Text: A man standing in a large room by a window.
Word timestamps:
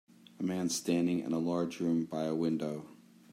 A 0.39 0.43
man 0.43 0.69
standing 0.69 1.19
in 1.19 1.31
a 1.31 1.37
large 1.37 1.79
room 1.79 2.05
by 2.05 2.23
a 2.23 2.33
window. 2.33 2.87